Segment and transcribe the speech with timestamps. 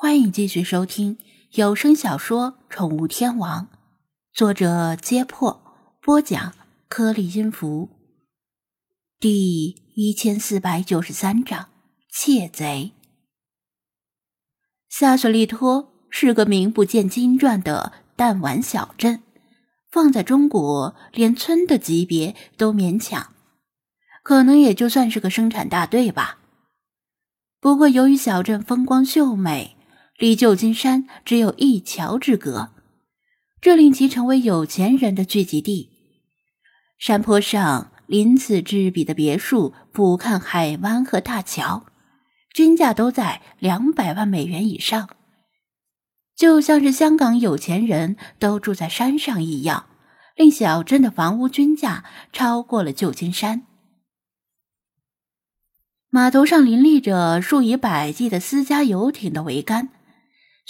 [0.00, 1.18] 欢迎继续收听
[1.54, 3.64] 有声小说《宠物天王》，
[4.32, 5.60] 作者：揭破，
[6.00, 6.54] 播讲：
[6.88, 7.88] 颗粒音符，
[9.18, 11.70] 第一千四百九十三章：
[12.12, 12.92] 窃贼。
[14.88, 19.24] 萨索利托是个名不见经传的弹丸小镇，
[19.90, 23.34] 放在中国，连村的级别都勉强，
[24.22, 26.38] 可能也就算是个生产大队吧。
[27.60, 29.74] 不过，由于小镇风光秀美。
[30.18, 32.70] 离旧金山只有一桥之隔，
[33.60, 35.90] 这令其成为有钱人的聚集地。
[36.98, 41.86] 山坡上鳞次栉比的别墅俯瞰海湾和大桥，
[42.52, 45.08] 均价都在两百万美元以上，
[46.34, 49.86] 就像是香港有钱人都住在山上一样，
[50.34, 53.62] 令小镇的房屋均价超过了旧金山。
[56.10, 59.90] 码头上林立着数以百计的私家游艇的桅杆。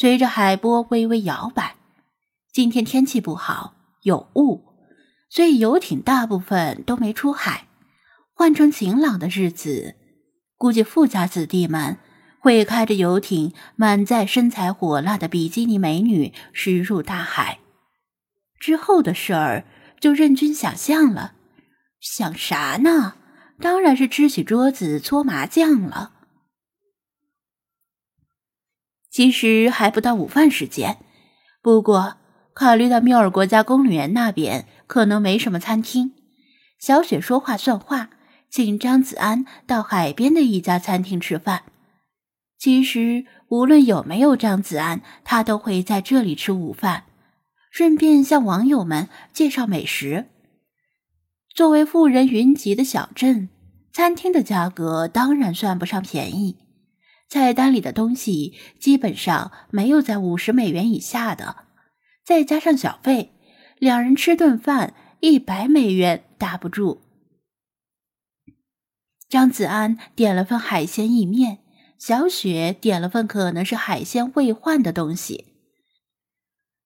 [0.00, 1.74] 随着海波微微摇摆，
[2.52, 4.62] 今天天气不好，有雾，
[5.28, 7.66] 所以游艇大部分都没出海。
[8.32, 9.96] 换成晴朗的日子，
[10.56, 11.98] 估计富家子弟们
[12.38, 17.58] 会开着游艇，满载身材火辣的比基尼美女驶入大海。
[18.60, 19.64] 之后的事儿
[19.98, 21.32] 就任君想象了。
[21.98, 23.14] 想啥呢？
[23.60, 26.12] 当然是支起桌子搓麻将了。
[29.18, 30.98] 其实还不到午饭时间，
[31.60, 32.18] 不过
[32.54, 36.12] 考虑到缪尔国家公园那边可能没什么餐厅，
[36.78, 38.10] 小雪说话算话，
[38.48, 41.64] 请张子安到海边的一家餐厅吃饭。
[42.60, 47.02] 其实无论有没有张子安，他都会在这里吃午饭，
[47.72, 50.26] 顺便向网友们介绍美食。
[51.52, 53.48] 作为富人云集的小镇，
[53.92, 56.58] 餐厅的价格当然算不上便宜。
[57.28, 61.64] 菜单里的东西基本上没有在五十美元以下的，
[62.24, 63.32] 再加上小费，
[63.78, 67.02] 两人吃顿饭一百美元打不住。
[69.28, 71.58] 张子安点了份海鲜意面，
[71.98, 75.44] 小雪点了份可能是海鲜未换的东西。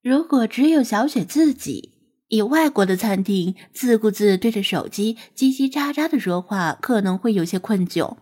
[0.00, 1.94] 如果只有小雪自己，
[2.28, 8.16] 以外国的餐厅自顾自对着手机叽叽喳喳的说话，可能会有些困窘。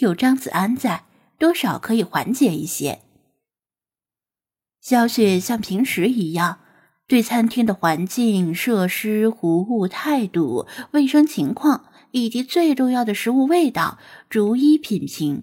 [0.00, 1.04] 有张子安在。
[1.40, 3.00] 多少可以缓解一些。
[4.82, 6.58] 小雪像平时一样，
[7.08, 13.98] 对餐厅的环境、设施、服务态度、卫生情况以及最重要的食物味道
[14.28, 15.42] 逐一品评。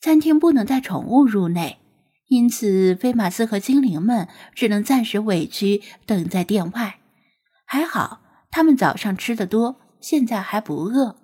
[0.00, 1.78] 餐厅不能带宠物入内，
[2.26, 6.98] 因此菲马斯和精灵们只能暂时委屈等在店外。
[7.64, 11.19] 还好，他们早上吃的多，现在还不饿。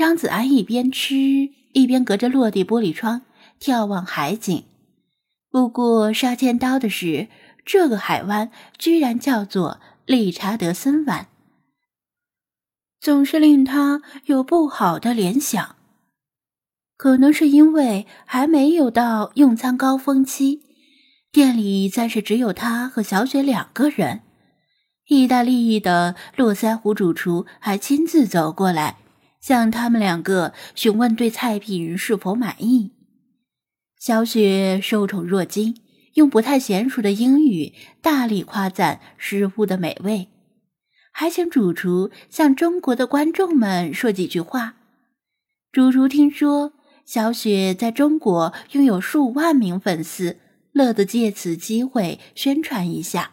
[0.00, 3.20] 张子安一边吃一边隔着落地玻璃窗
[3.60, 4.64] 眺望海景。
[5.50, 7.28] 不过杀千刀的是，
[7.66, 11.26] 这个海湾居然叫做理查德森湾，
[12.98, 15.76] 总是令他有不好的联想。
[16.96, 20.62] 可能是因为还没有到用餐高峰期，
[21.30, 24.22] 店里暂时只有他和小雪两个人。
[25.08, 28.96] 意大利裔的络腮胡主厨还亲自走过来。
[29.40, 32.92] 向他们两个询问对菜品是否满意。
[33.98, 35.76] 小雪受宠若惊，
[36.14, 40.28] 用不太娴熟的英语大力夸赞食物的美味，
[41.12, 44.76] 还请主厨向中国的观众们说几句话。
[45.72, 46.72] 主厨听说
[47.04, 50.38] 小雪在中国拥有数万名粉丝，
[50.72, 53.32] 乐得借此机会宣传一下。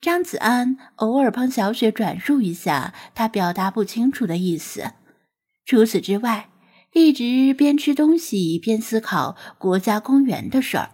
[0.00, 4.92] 张子安偶尔帮小雪转述一下他表达不清楚的意思，
[5.66, 6.48] 除此之外，
[6.94, 10.92] 一直边吃东西边思考国家公园的事儿。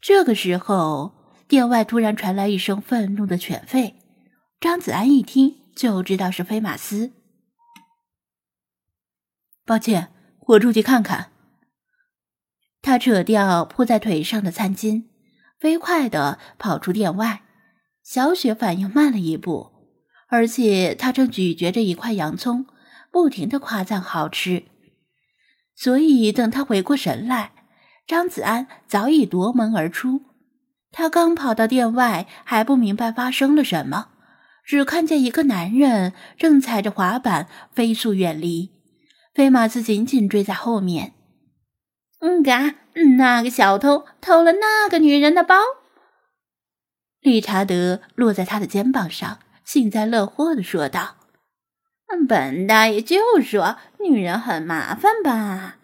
[0.00, 1.14] 这个时候，
[1.46, 3.94] 店外突然传来一声愤怒的犬吠，
[4.58, 7.12] 张子安一听就知道是飞马斯。
[9.64, 10.12] 抱歉，
[10.48, 11.30] 我出去看看。
[12.82, 15.04] 他扯掉铺在腿上的餐巾，
[15.60, 17.43] 飞快地跑出店外。
[18.04, 19.72] 小雪反应慢了一步，
[20.28, 22.66] 而且她正咀嚼着一块洋葱，
[23.10, 24.64] 不停的夸赞好吃。
[25.74, 27.52] 所以等她回过神来，
[28.06, 30.20] 张子安早已夺门而出。
[30.92, 34.10] 他刚跑到店外，还不明白发生了什么，
[34.64, 38.70] 只看见一个男人正踩着滑板飞速远离，
[39.34, 41.14] 飞马斯紧紧追在后面。
[42.20, 42.74] 嗯嘎，
[43.18, 45.56] 那个小偷偷了那个女人的包。
[47.24, 51.16] 理查德落在他的肩膀上，幸灾乐祸的说道
[52.28, 55.78] ：“本大爷就说女人很麻烦吧。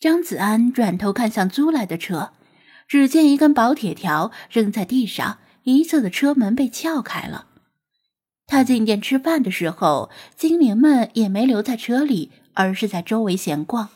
[0.00, 2.32] 张子安转头看向租来的车，
[2.88, 7.46] 只见一根薄铁条扔在地上，一侧的车门被撬开了。
[8.48, 13.90] 他进店吃饭的时候，精灵们也没留在车里，而是在周围闲逛。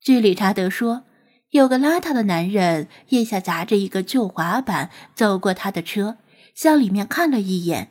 [0.00, 1.04] 据理查德说，
[1.52, 6.16] 有个邋遢的男人腋下夹着一个旧滑板，走过他的车，
[6.54, 7.90] 向里面看了一眼。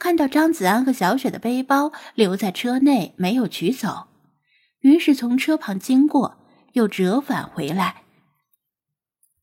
[0.00, 4.08] 看到张子安和小雪的背包留在车内，没有取走，
[4.80, 6.38] 于是从车旁经过，
[6.72, 8.02] 又折返回来，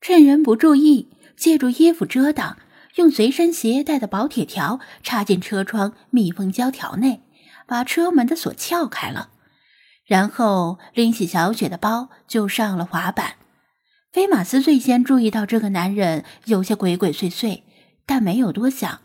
[0.02, 1.08] 趁人不注意，
[1.38, 2.58] 借助衣服遮挡，
[2.96, 7.22] 用随身携带的薄铁条插进车窗密封胶条内，
[7.66, 9.30] 把车门的锁撬开了，
[10.10, 13.36] 然后拎起小雪的包就上了滑板。
[14.12, 17.62] 菲马斯最先注意到这个男人有些鬼鬼祟祟，
[18.08, 19.02] 但没有多想。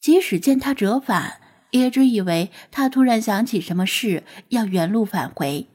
[0.00, 1.34] 即使见他折返，
[1.72, 5.66] 也只以为他突然想起什么事，要原路返回。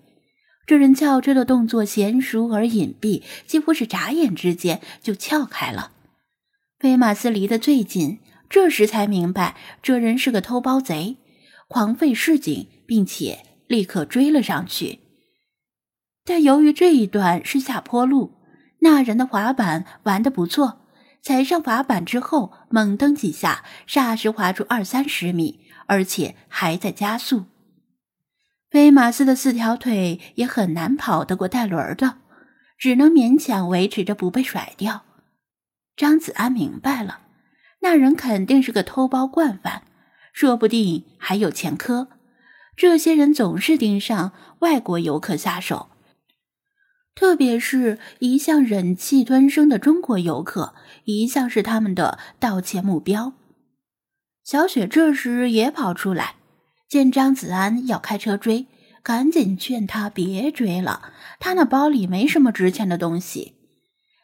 [0.66, 5.92] 这人轿车的动作娴熟而隐蔽，几乎是眨眼之间就撬开了。
[6.80, 8.18] 菲马斯离得最近，
[8.50, 11.18] 这时才明白这人是个偷包贼，
[11.68, 15.00] 狂吠示警，并且立刻追了上去。
[16.24, 18.34] 但由于这一段是下坡路，
[18.80, 20.82] 那人的滑板玩得不错。
[21.22, 27.46] 踩上滑板之后，猛蹬几下，霎时滑出二三十米，而且还在加速。
[28.74, 32.20] 威马斯的四条腿也很难跑得过带轮的，
[32.78, 35.04] 只能勉强维持着不被甩掉。
[35.96, 37.22] 张子安明白了，
[37.82, 39.84] 那人肯定是个偷包惯犯，
[40.32, 42.15] 说不定还有前科。
[42.78, 45.90] 这些人总是盯上外国游客下手。
[47.16, 50.76] 特别是一向忍气吞声的中国游客，
[51.06, 53.34] 一向是他们的盗窃目标。
[54.44, 56.36] 小雪这时也跑出来，
[56.90, 58.68] 见张子安要开车追，
[59.02, 61.14] 赶紧劝他别追了。
[61.40, 63.54] 他那包里没什么值钱的东西，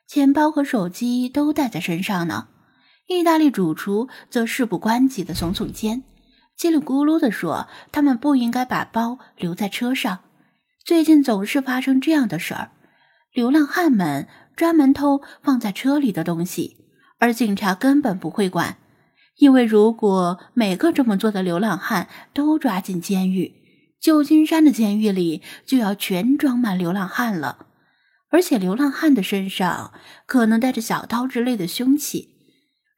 [0.06, 2.50] 钱包和手机都带在身上呢。
[3.08, 6.04] 意大利主厨则事不关己的耸耸肩，
[6.62, 10.20] 叽里咕噜地说：“他们不应该把包留在车上，
[10.86, 12.70] 最近总是发生这样的事儿。”
[13.34, 16.78] 流浪汉们专门偷放在车里的东西，
[17.18, 18.78] 而警察根本不会管，
[19.38, 23.56] 因为如果每个这么做的流浪汉都抓进监狱，
[24.00, 27.66] 旧金山的监狱里就要全装满流浪汉了。
[28.30, 29.94] 而且流浪汉的身上
[30.28, 32.36] 可能带着小刀之类的凶器，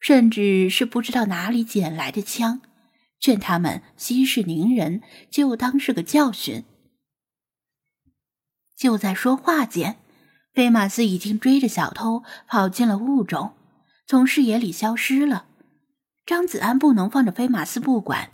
[0.02, 2.60] 甚至是不知道哪里捡来的枪。
[3.24, 6.66] 劝他们息事宁人，就当是个教训。
[8.76, 9.96] 就在说话间。
[10.54, 13.54] 菲马斯已经追着小偷跑进了雾中，
[14.06, 15.46] 从视野里消失了。
[16.26, 18.32] 张子安不能放着菲马斯不管，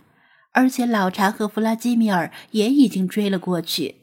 [0.50, 3.94] 而且老查和弗拉基米尔也已经追了过去。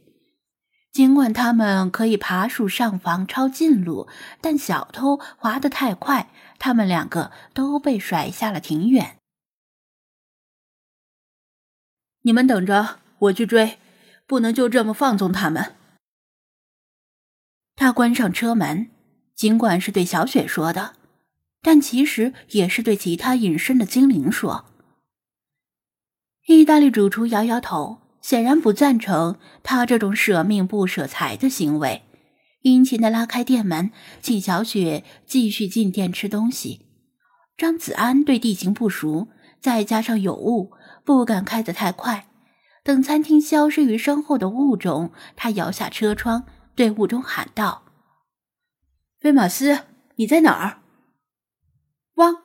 [0.94, 4.08] 尽管他们可以爬树上房抄近路，
[4.40, 9.17] 但小偷滑得太快，他们两个都被甩下了挺远。
[12.28, 13.78] 你们等着，我去追，
[14.26, 15.76] 不能就这么放纵他们。
[17.78, 18.90] 他关上车门，
[19.34, 20.96] 尽管是对小雪说的，
[21.62, 24.66] 但其实也是对其他隐身的精灵说。
[26.48, 32.04] 意大利主厨摇摇头，显然不赞成他这种舍命不舍财的行为，
[32.64, 33.90] 殷勤的拉开店门，
[34.22, 36.82] 请小雪继续进店吃东西。
[37.56, 39.30] 张子安对地形不熟，
[39.62, 40.74] 再加上有雾，
[41.08, 42.28] 不敢开得太快。
[42.84, 46.44] 等餐厅消失于身后的雾中，他摇下车窗。
[46.76, 47.84] 对雾中喊道
[49.20, 49.86] ：“菲马斯，
[50.18, 50.82] 你在哪儿？”
[52.16, 52.44] 汪！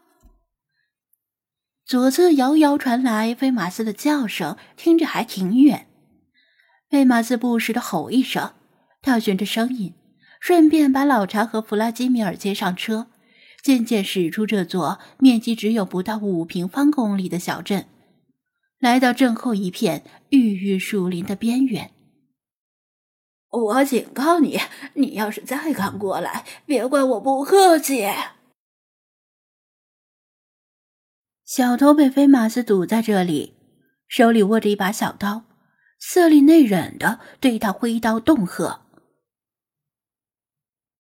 [1.85, 5.89] 左侧遥遥传来菲马斯的叫声，听着还挺远。
[6.89, 8.55] 菲马斯不时的吼一声，
[9.03, 9.95] 他循着声音，
[10.41, 13.09] 顺便把老查和弗拉基米尔接上车，
[13.63, 17.87] 渐渐驶出这座面积只有不到五平方公里的小镇，
[18.83, 21.93] 来到镇后一片郁郁树林的边缘。
[23.49, 24.59] 我警告你，
[24.95, 28.09] 你要是再敢过来，别怪我不客气。
[31.45, 33.55] 小偷被菲马斯堵在这里，
[34.09, 35.45] 手里握着一把小刀，
[36.01, 38.82] 色厉内荏的对他挥刀恫吓。